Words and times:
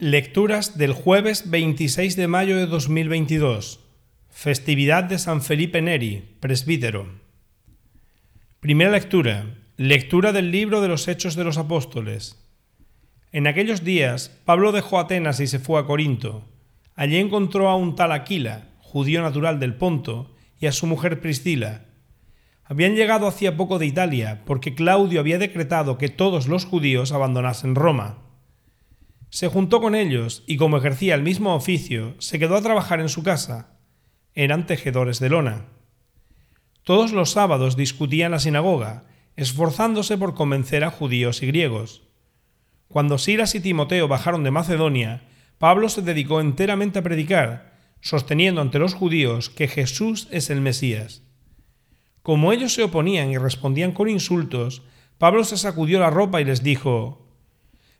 Lecturas 0.00 0.78
del 0.78 0.92
jueves 0.92 1.50
26 1.50 2.14
de 2.14 2.28
mayo 2.28 2.56
de 2.56 2.66
2022. 2.66 3.80
Festividad 4.30 5.02
de 5.02 5.18
San 5.18 5.42
Felipe 5.42 5.82
Neri, 5.82 6.36
presbítero. 6.38 7.08
Primera 8.60 8.92
lectura. 8.92 9.56
Lectura 9.76 10.30
del 10.30 10.52
libro 10.52 10.80
de 10.80 10.86
los 10.86 11.08
Hechos 11.08 11.34
de 11.34 11.42
los 11.42 11.58
Apóstoles. 11.58 12.48
En 13.32 13.48
aquellos 13.48 13.82
días, 13.82 14.28
Pablo 14.44 14.70
dejó 14.70 15.00
Atenas 15.00 15.40
y 15.40 15.48
se 15.48 15.58
fue 15.58 15.80
a 15.80 15.84
Corinto. 15.84 16.44
Allí 16.94 17.16
encontró 17.16 17.68
a 17.68 17.74
un 17.74 17.96
tal 17.96 18.12
Aquila, 18.12 18.68
judío 18.78 19.20
natural 19.20 19.58
del 19.58 19.74
Ponto, 19.74 20.32
y 20.60 20.66
a 20.66 20.72
su 20.72 20.86
mujer 20.86 21.20
Priscila. 21.20 21.86
Habían 22.62 22.94
llegado 22.94 23.26
hacía 23.26 23.56
poco 23.56 23.80
de 23.80 23.86
Italia, 23.86 24.42
porque 24.44 24.76
Claudio 24.76 25.18
había 25.18 25.38
decretado 25.38 25.98
que 25.98 26.08
todos 26.08 26.46
los 26.46 26.66
judíos 26.66 27.10
abandonasen 27.10 27.74
Roma. 27.74 28.27
Se 29.30 29.48
juntó 29.48 29.80
con 29.80 29.94
ellos 29.94 30.42
y 30.46 30.56
como 30.56 30.78
ejercía 30.78 31.14
el 31.14 31.22
mismo 31.22 31.54
oficio, 31.54 32.14
se 32.18 32.38
quedó 32.38 32.56
a 32.56 32.62
trabajar 32.62 33.00
en 33.00 33.08
su 33.08 33.22
casa. 33.22 33.78
Eran 34.34 34.66
tejedores 34.66 35.20
de 35.20 35.28
lona. 35.28 35.66
Todos 36.82 37.12
los 37.12 37.32
sábados 37.32 37.76
discutían 37.76 38.26
en 38.26 38.32
la 38.32 38.38
sinagoga, 38.38 39.04
esforzándose 39.36 40.16
por 40.16 40.34
convencer 40.34 40.84
a 40.84 40.90
judíos 40.90 41.42
y 41.42 41.46
griegos. 41.46 42.02
Cuando 42.88 43.18
Silas 43.18 43.54
y 43.54 43.60
Timoteo 43.60 44.08
bajaron 44.08 44.42
de 44.44 44.50
Macedonia, 44.50 45.28
Pablo 45.58 45.90
se 45.90 46.00
dedicó 46.00 46.40
enteramente 46.40 47.00
a 47.00 47.02
predicar, 47.02 47.76
sosteniendo 48.00 48.62
ante 48.62 48.78
los 48.78 48.94
judíos 48.94 49.50
que 49.50 49.68
Jesús 49.68 50.28
es 50.30 50.48
el 50.48 50.62
Mesías. 50.62 51.22
Como 52.22 52.52
ellos 52.52 52.72
se 52.72 52.82
oponían 52.82 53.30
y 53.30 53.36
respondían 53.36 53.92
con 53.92 54.08
insultos, 54.08 54.82
Pablo 55.18 55.44
se 55.44 55.58
sacudió 55.58 56.00
la 56.00 56.10
ropa 56.10 56.40
y 56.40 56.44
les 56.44 56.62
dijo, 56.62 57.27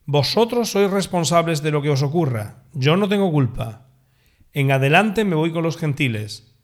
vosotros 0.08 0.70
sois 0.72 0.88
responsables 0.88 1.60
de 1.60 1.68
lo 1.68 1.84
que 1.84 1.92
os 1.92 2.00
ocurra, 2.00 2.64
yo 2.72 2.96
no 2.96 3.10
tengo 3.12 3.30
culpa. 3.30 3.92
En 4.54 4.72
adelante 4.72 5.22
me 5.22 5.36
voy 5.36 5.52
con 5.52 5.62
los 5.62 5.76
gentiles. 5.76 6.56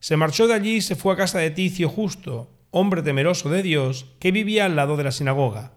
Se 0.00 0.16
marchó 0.16 0.48
de 0.48 0.54
allí 0.54 0.74
y 0.78 0.80
se 0.80 0.96
fue 0.96 1.14
a 1.14 1.16
casa 1.16 1.38
de 1.38 1.52
Ticio 1.52 1.88
Justo, 1.88 2.50
hombre 2.72 3.02
temeroso 3.02 3.50
de 3.50 3.62
Dios, 3.62 4.16
que 4.18 4.32
vivía 4.32 4.64
al 4.64 4.74
lado 4.74 4.96
de 4.96 5.04
la 5.04 5.12
sinagoga. 5.12 5.74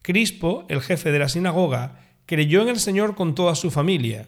Crispo, 0.00 0.64
el 0.70 0.80
jefe 0.80 1.12
de 1.12 1.18
la 1.18 1.28
sinagoga, 1.28 2.00
creyó 2.24 2.62
en 2.62 2.70
el 2.70 2.80
Señor 2.80 3.14
con 3.14 3.34
toda 3.34 3.54
su 3.54 3.70
familia. 3.70 4.26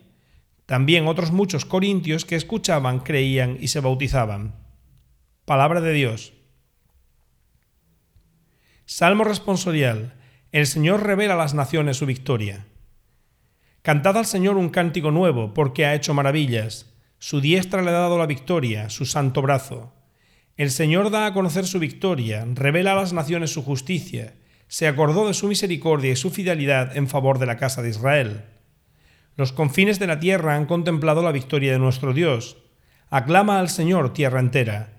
También 0.66 1.08
otros 1.08 1.32
muchos 1.32 1.64
corintios 1.64 2.26
que 2.26 2.36
escuchaban 2.36 3.00
creían 3.00 3.56
y 3.58 3.68
se 3.68 3.80
bautizaban. 3.80 4.56
Palabra 5.46 5.80
de 5.80 5.94
Dios. 5.94 6.34
Salmo 8.84 9.24
responsorial. 9.24 10.17
El 10.50 10.66
Señor 10.66 11.02
revela 11.02 11.34
a 11.34 11.36
las 11.36 11.52
naciones 11.52 11.98
su 11.98 12.06
victoria. 12.06 12.64
Cantad 13.82 14.16
al 14.16 14.24
Señor 14.24 14.56
un 14.56 14.70
cántico 14.70 15.10
nuevo, 15.10 15.52
porque 15.52 15.84
ha 15.84 15.94
hecho 15.94 16.14
maravillas. 16.14 16.86
Su 17.18 17.42
diestra 17.42 17.82
le 17.82 17.90
ha 17.90 17.92
dado 17.92 18.16
la 18.16 18.24
victoria, 18.24 18.88
su 18.88 19.04
santo 19.04 19.42
brazo. 19.42 19.92
El 20.56 20.70
Señor 20.70 21.10
da 21.10 21.26
a 21.26 21.34
conocer 21.34 21.66
su 21.66 21.78
victoria, 21.78 22.46
revela 22.54 22.92
a 22.92 22.96
las 22.96 23.12
naciones 23.12 23.52
su 23.52 23.62
justicia, 23.62 24.36
se 24.68 24.88
acordó 24.88 25.28
de 25.28 25.34
su 25.34 25.48
misericordia 25.48 26.12
y 26.12 26.16
su 26.16 26.30
fidelidad 26.30 26.96
en 26.96 27.08
favor 27.08 27.38
de 27.38 27.46
la 27.46 27.58
casa 27.58 27.82
de 27.82 27.90
Israel. 27.90 28.44
Los 29.36 29.52
confines 29.52 29.98
de 29.98 30.06
la 30.06 30.18
tierra 30.18 30.54
han 30.54 30.64
contemplado 30.64 31.22
la 31.22 31.32
victoria 31.32 31.72
de 31.72 31.78
nuestro 31.78 32.14
Dios. 32.14 32.56
Aclama 33.10 33.58
al 33.58 33.68
Señor 33.68 34.14
tierra 34.14 34.40
entera. 34.40 34.94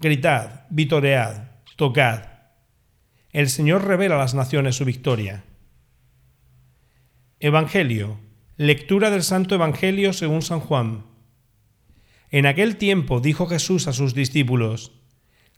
Gritad, 0.00 0.62
vitoread, 0.70 1.42
tocad 1.76 2.33
el 3.34 3.50
Señor 3.50 3.84
revela 3.84 4.14
a 4.14 4.18
las 4.18 4.34
naciones 4.34 4.76
su 4.76 4.84
victoria. 4.84 5.42
Evangelio. 7.40 8.20
Lectura 8.56 9.10
del 9.10 9.24
Santo 9.24 9.56
Evangelio 9.56 10.12
según 10.12 10.40
San 10.40 10.60
Juan. 10.60 11.04
En 12.30 12.46
aquel 12.46 12.76
tiempo 12.76 13.18
dijo 13.18 13.46
Jesús 13.48 13.88
a 13.88 13.92
sus 13.92 14.14
discípulos, 14.14 14.92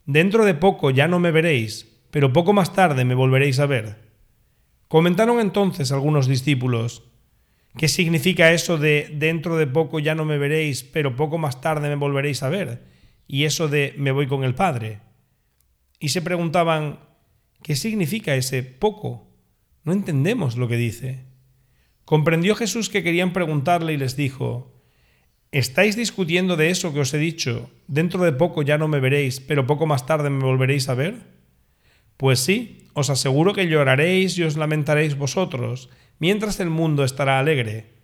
Dentro 0.06 0.46
de 0.46 0.54
poco 0.54 0.90
ya 0.90 1.06
no 1.06 1.18
me 1.18 1.30
veréis, 1.30 2.00
pero 2.10 2.32
poco 2.32 2.54
más 2.54 2.72
tarde 2.72 3.04
me 3.04 3.14
volveréis 3.14 3.58
a 3.58 3.66
ver. 3.66 3.96
Comentaron 4.88 5.38
entonces 5.38 5.92
algunos 5.92 6.28
discípulos, 6.28 7.02
¿qué 7.76 7.88
significa 7.88 8.52
eso 8.52 8.78
de 8.78 9.10
dentro 9.12 9.58
de 9.58 9.66
poco 9.66 9.98
ya 9.98 10.14
no 10.14 10.24
me 10.24 10.38
veréis, 10.38 10.82
pero 10.82 11.14
poco 11.14 11.36
más 11.36 11.60
tarde 11.60 11.90
me 11.90 11.96
volveréis 11.96 12.42
a 12.42 12.48
ver? 12.48 12.84
Y 13.28 13.44
eso 13.44 13.68
de 13.68 13.92
me 13.98 14.12
voy 14.12 14.28
con 14.28 14.44
el 14.44 14.54
Padre. 14.54 15.00
Y 16.00 16.08
se 16.08 16.22
preguntaban, 16.22 17.00
¿Qué 17.66 17.74
significa 17.74 18.36
ese 18.36 18.62
poco? 18.62 19.26
No 19.82 19.92
entendemos 19.92 20.56
lo 20.56 20.68
que 20.68 20.76
dice. 20.76 21.24
Comprendió 22.04 22.54
Jesús 22.54 22.88
que 22.88 23.02
querían 23.02 23.32
preguntarle 23.32 23.92
y 23.92 23.96
les 23.96 24.14
dijo, 24.14 24.72
¿Estáis 25.50 25.96
discutiendo 25.96 26.54
de 26.54 26.70
eso 26.70 26.94
que 26.94 27.00
os 27.00 27.12
he 27.12 27.18
dicho? 27.18 27.68
Dentro 27.88 28.22
de 28.22 28.30
poco 28.30 28.62
ya 28.62 28.78
no 28.78 28.86
me 28.86 29.00
veréis, 29.00 29.40
pero 29.40 29.66
poco 29.66 29.84
más 29.84 30.06
tarde 30.06 30.30
me 30.30 30.44
volveréis 30.44 30.88
a 30.88 30.94
ver. 30.94 31.16
Pues 32.16 32.38
sí, 32.38 32.86
os 32.94 33.10
aseguro 33.10 33.52
que 33.52 33.66
lloraréis 33.66 34.38
y 34.38 34.44
os 34.44 34.56
lamentaréis 34.56 35.18
vosotros, 35.18 35.90
mientras 36.20 36.60
el 36.60 36.70
mundo 36.70 37.02
estará 37.02 37.40
alegre. 37.40 37.94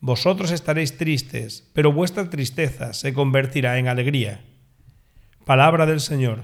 Vosotros 0.00 0.50
estaréis 0.50 0.96
tristes, 0.96 1.70
pero 1.74 1.92
vuestra 1.92 2.28
tristeza 2.28 2.92
se 2.92 3.14
convertirá 3.14 3.78
en 3.78 3.86
alegría. 3.86 4.40
Palabra 5.44 5.86
del 5.86 6.00
Señor. 6.00 6.42